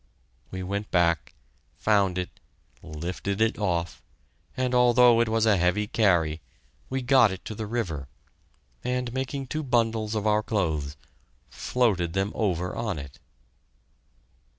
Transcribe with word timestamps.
We 0.49 0.63
went 0.63 0.89
back, 0.89 1.35
found 1.75 2.17
it, 2.17 2.39
and 2.81 2.95
lifted 2.95 3.39
it 3.39 3.59
off, 3.59 4.01
and 4.57 4.73
although 4.73 5.19
it 5.21 5.29
was 5.29 5.45
a 5.45 5.57
heavy 5.57 5.85
carry, 5.85 6.41
we 6.89 7.03
got 7.03 7.31
it 7.31 7.45
to 7.45 7.53
the 7.53 7.67
river, 7.67 8.07
and, 8.83 9.13
making 9.13 9.45
two 9.45 9.61
bundles 9.61 10.15
of 10.15 10.25
our 10.25 10.41
clothes, 10.41 10.97
floated 11.51 12.13
them 12.13 12.31
over 12.33 12.75
on 12.75 12.97
it. 12.97 13.19